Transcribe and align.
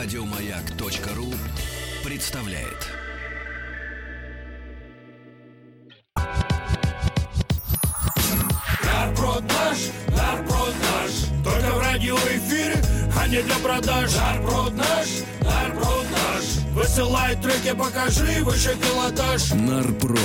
Радиомаяк.ру 0.00 1.34
представляет. 2.04 2.86
Нарброд 8.84 9.42
наш, 9.42 9.78
нарброд 10.16 10.74
наш 10.82 11.10
Только 11.42 11.74
в 11.74 11.80
радиоэфире, 11.80 12.76
а 13.18 13.26
не 13.26 13.42
для 13.42 13.56
продаж. 13.56 14.14
Нарброд 14.14 14.76
наш, 14.76 15.08
нарброд 15.40 16.06
наш 16.12 16.74
Высылай 16.74 17.34
треки, 17.34 17.74
покажи 17.76 18.44
выше 18.44 18.76
пилотаж. 18.80 19.50
Нарброд 19.54 20.20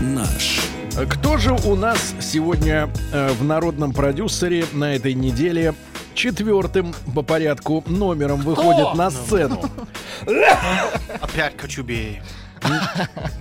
наш. 0.00 0.62
Кто 1.08 1.36
же 1.36 1.52
у 1.52 1.76
нас 1.76 2.14
сегодня 2.20 2.90
э, 3.12 3.28
в 3.34 3.44
народном 3.44 3.92
продюсере 3.92 4.64
на 4.72 4.96
этой 4.96 5.14
неделе 5.14 5.74
четвертым 6.16 6.94
по 7.14 7.22
порядку 7.22 7.84
номером 7.86 8.40
выходит 8.40 8.94
на 8.94 9.10
сцену? 9.10 9.62
Опять 11.20 11.56
Кочубей. 11.56 12.20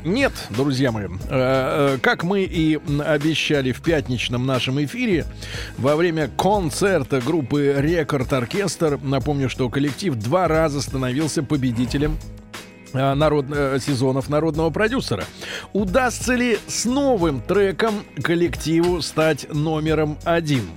Нет, 0.03 0.33
друзья 0.49 0.91
мои, 0.91 1.05
э, 1.05 1.09
э, 1.29 1.97
как 2.01 2.23
мы 2.23 2.43
и 2.43 2.79
обещали 3.05 3.71
в 3.71 3.81
пятничном 3.81 4.45
нашем 4.45 4.83
эфире, 4.83 5.25
во 5.77 5.95
время 5.95 6.27
концерта 6.27 7.21
группы 7.21 7.75
Рекорд 7.77 8.31
Оркестр, 8.33 8.99
напомню, 9.01 9.49
что 9.49 9.69
коллектив 9.69 10.13
два 10.15 10.47
раза 10.47 10.81
становился 10.81 11.43
победителем 11.43 12.17
э, 12.93 13.13
народ, 13.13 13.45
сезонов 13.81 14.29
народного 14.29 14.69
продюсера. 14.69 15.23
Удастся 15.73 16.35
ли 16.35 16.59
с 16.67 16.85
новым 16.85 17.41
треком 17.41 18.03
коллективу 18.21 19.01
стать 19.01 19.47
номером 19.51 20.17
один? 20.23 20.69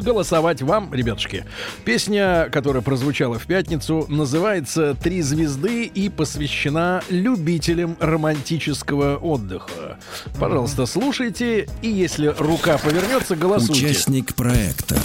Голосовать 0.00 0.62
вам, 0.62 0.92
ребятушки. 0.94 1.44
Песня, 1.84 2.48
которая 2.50 2.82
прозвучала 2.82 3.38
в 3.38 3.46
пятницу, 3.46 4.06
называется 4.08 4.94
«Три 4.94 5.20
звезды» 5.22 5.84
и 5.84 6.08
посвящена 6.08 7.02
любителям 7.10 7.96
романтического 8.00 9.16
отдыха. 9.16 9.98
Пожалуйста, 10.40 10.86
слушайте, 10.86 11.68
и 11.82 11.88
если 11.88 12.28
рука 12.38 12.78
повернется, 12.78 13.36
голосуйте. 13.36 13.86
Участник 13.86 14.34
проекта 14.34 14.96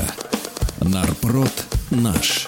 Нарпрод 0.79 1.51
наш. 1.89 2.47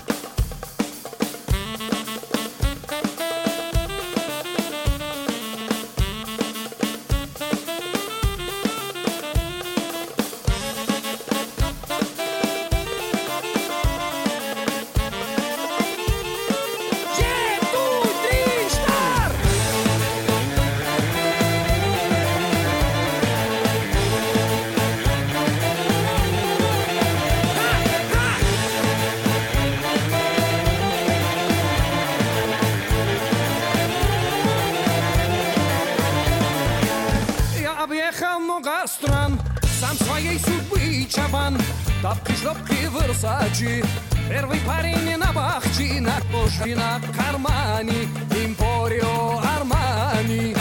Чабан. 41.50 41.58
Тапки, 42.02 42.32
шлепки, 42.32 42.88
версачи, 42.88 43.84
первый 44.30 44.60
парень 44.60 45.18
на 45.18 45.34
бахчи, 45.34 46.00
на 46.00 46.20
коже, 46.32 46.76
на 46.76 47.02
кармане, 47.18 48.08
импорио 48.46 49.40
Армани. 49.58 50.56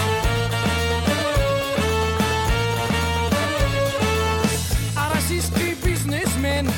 А 4.97 5.15
российский 5.15 5.77
бизнесмен, 5.85 6.69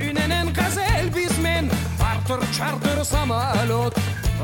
инн 0.00 0.52
газель 0.52 1.10
бизнесмен, 1.14 1.70
бартер, 2.00 2.44
чартер, 2.56 3.04
самолет, 3.04 3.94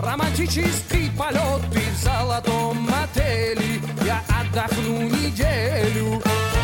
романтический 0.01 1.11
полет, 1.19 1.63
ты 1.73 1.81
в 1.81 2.05
золотом 2.05 2.89
отеле, 3.03 3.81
я 4.05 4.23
отдохну 4.29 5.03
неделю. 5.03 6.23
Три 6.23 6.64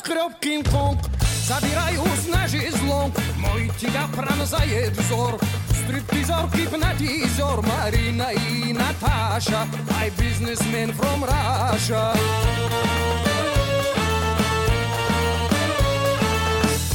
небоскреб 0.00 0.38
Кинг-Конг 0.40 0.98
Забираюсь 1.46 2.28
на 2.28 2.46
жезлонг 2.48 3.14
Мой 3.38 3.70
тебя 3.78 4.06
пронзает 4.14 4.92
взор 4.92 5.38
Стриптизер, 5.84 6.48
гипнотизер 6.54 7.60
Марина 7.62 8.30
и 8.32 8.72
Наташа 8.72 9.66
My 9.88 10.10
businessman 10.16 10.94
from 10.96 11.24
Russia. 11.24 12.16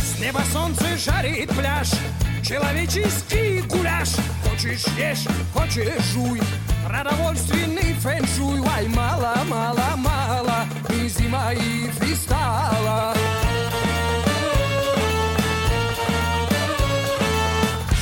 С 0.02 0.20
неба 0.20 0.42
солнце 0.52 0.98
жарит 0.98 1.50
пляж 1.50 1.90
Человеческий 2.44 3.62
гуляш 3.62 4.10
Хочешь 4.44 4.86
ешь, 4.98 5.28
хочешь 5.54 6.04
жуй 6.14 6.42
Продовольственный 6.88 7.75
фэншуй 8.04 8.60
Ай, 8.76 8.88
мало, 8.90 9.36
мало, 9.48 9.96
мало 9.98 10.66
И 10.90 11.08
зима, 11.10 11.54
и 11.54 11.88
фристала 11.98 13.14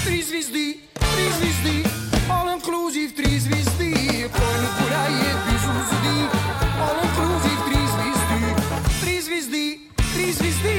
Три 0.05 0.21
звезды, 0.23 0.79
три 1.15 1.27
звезды 1.37 1.89
All 2.29 2.47
inclusive, 2.55 3.11
три 3.15 3.39
звезды 3.39 4.29
Конь 4.37 4.67
гуляет 4.79 5.37
без 5.47 5.63
узды 5.73 6.15
All 6.79 6.97
inclusive, 7.05 7.59
три 7.67 7.81
звезды 7.93 8.41
Три 9.01 9.21
звезды, 9.21 9.79
три 10.15 10.31
звезды 10.31 10.72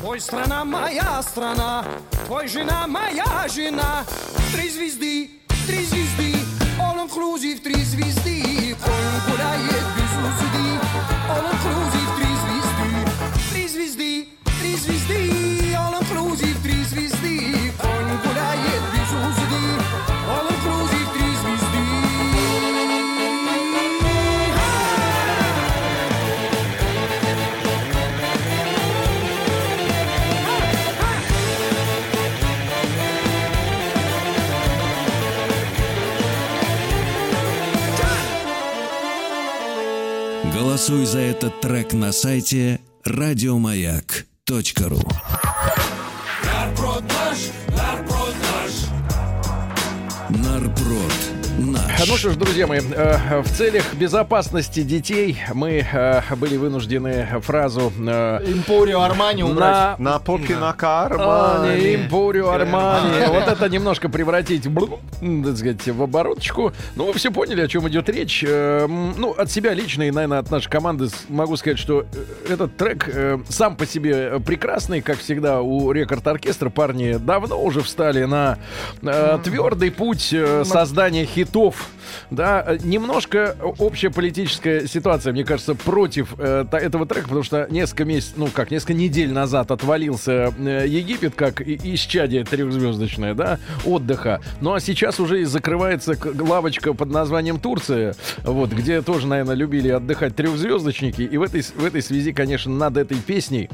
Твой 0.00 0.20
страна 0.20 0.64
моя 0.64 1.22
страна, 1.22 1.84
твой 2.26 2.48
жена 2.48 2.86
моя 2.86 3.46
жена. 3.48 4.04
Три 4.52 4.70
звезды, 4.70 5.30
три 5.66 5.84
звезды, 5.84 6.34
all 6.78 7.06
inclusive, 7.06 7.60
три 7.60 7.74
звезды. 7.74 8.15
Голосуй 40.76 41.06
за 41.06 41.20
этот 41.20 41.62
трек 41.62 41.94
на 41.94 42.12
сайте 42.12 42.80
радиомаяк.ру. 43.02 45.00
Нарброд 46.44 47.02
наш, 47.02 47.38
нарброд 47.68 48.34
наш. 48.42 48.72
Нарпрод 50.28 51.35
наш. 51.58 52.08
Ну 52.08 52.16
что 52.16 52.30
ж, 52.30 52.36
друзья 52.36 52.66
мои, 52.66 52.80
э, 52.80 53.40
в 53.42 53.48
целях 53.50 53.94
безопасности 53.94 54.82
детей 54.82 55.38
мы 55.54 55.84
э, 55.90 56.20
были 56.36 56.56
вынуждены 56.56 57.26
фразу 57.42 57.92
э, 57.98 58.40
Импорио 58.46 59.00
Армани 59.00 59.42
убрать. 59.42 59.98
на 59.98 60.18
На 60.60 60.70
А, 60.70 60.72
кармане. 60.74 61.80
не 61.80 61.94
Импорио 61.96 62.50
Армани. 62.50 63.10
Вот 63.28 63.48
это 63.48 63.68
немножко 63.68 64.08
превратить, 64.08 64.64
так 64.64 65.56
сказать, 65.56 65.86
в 65.86 66.02
обороточку. 66.02 66.72
Ну, 66.94 67.06
вы 67.06 67.12
все 67.14 67.30
поняли, 67.30 67.62
о 67.62 67.68
чем 67.68 67.88
идет 67.88 68.08
речь. 68.08 68.44
Э, 68.46 68.86
Ну, 68.86 69.30
от 69.32 69.50
себя 69.50 69.72
лично 69.72 70.02
и, 70.04 70.10
наверное, 70.10 70.38
от 70.40 70.50
нашей 70.50 70.68
команды 70.70 71.08
могу 71.28 71.56
сказать, 71.56 71.78
что 71.78 72.02
э, 72.48 72.52
этот 72.52 72.76
трек 72.76 73.08
э, 73.08 73.38
сам 73.48 73.76
по 73.76 73.86
себе 73.86 74.40
прекрасный, 74.40 75.00
как 75.00 75.18
всегда 75.18 75.60
у 75.62 75.90
рекорд-оркестра. 75.92 76.68
Парни 76.70 77.14
давно 77.18 77.60
уже 77.62 77.80
встали 77.80 78.24
на 78.24 78.58
э, 79.02 79.38
твердый 79.42 79.90
путь 79.90 80.30
э, 80.32 80.64
создания 80.64 81.24
хитов. 81.46 81.90
Да, 82.30 82.64
э, 82.66 82.78
немножко 82.82 83.56
общая 83.78 84.10
политическая 84.10 84.86
ситуация, 84.86 85.32
мне 85.32 85.44
кажется, 85.44 85.74
против 85.74 86.34
э, 86.38 86.64
этого 86.72 87.06
трека, 87.06 87.24
потому 87.24 87.42
что 87.42 87.66
несколько 87.70 88.04
месяцев, 88.04 88.34
ну 88.36 88.48
как, 88.48 88.70
несколько 88.70 88.94
недель 88.94 89.32
назад 89.32 89.70
отвалился 89.70 90.52
э, 90.58 90.84
Египет, 90.86 91.34
как 91.34 91.60
исчадие 91.60 92.44
трехзвездочное, 92.44 93.34
да, 93.34 93.58
отдыха. 93.84 94.40
Ну 94.60 94.74
а 94.74 94.80
сейчас 94.80 95.20
уже 95.20 95.42
и 95.42 95.44
закрывается 95.44 96.16
лавочка 96.38 96.94
под 96.94 97.10
названием 97.10 97.58
Турция, 97.58 98.14
вот, 98.44 98.70
где 98.70 99.02
тоже, 99.02 99.26
наверное, 99.26 99.54
любили 99.54 99.88
отдыхать 99.88 100.36
трехзвездочники. 100.36 101.22
И 101.22 101.36
в 101.36 101.42
этой, 101.42 101.62
в 101.62 101.84
этой 101.84 102.02
связи, 102.02 102.32
конечно, 102.32 102.72
над 102.72 102.96
этой 102.96 103.18
песней 103.18 103.68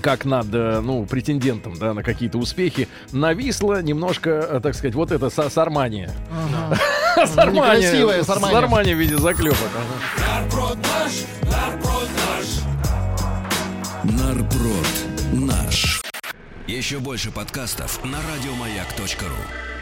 как 0.00 0.24
над, 0.24 0.46
э, 0.52 0.80
ну, 0.80 1.04
претендентом, 1.04 1.74
да, 1.78 1.94
на 1.94 2.02
какие-то 2.02 2.38
успехи, 2.38 2.88
нависла 3.12 3.82
немножко, 3.82 4.30
э, 4.30 4.60
так 4.62 4.74
сказать, 4.74 4.94
вот 4.94 5.12
это 5.12 5.30
Сармания. 7.26 7.78
Некрасивая 7.78 8.24
сармания. 8.24 8.54
Сармания 8.60 8.94
в 8.94 8.98
виде 8.98 9.16
заклепок. 9.16 9.68
Нарброд 10.18 10.76
наш, 10.76 11.12
нарброд 11.50 12.08
наш. 12.26 12.46
Нарпрод 14.04 14.86
наш. 15.32 16.02
Еще 16.66 16.98
больше 16.98 17.30
подкастов 17.30 18.04
на 18.04 18.18
радиомаяк.ру. 18.18 19.77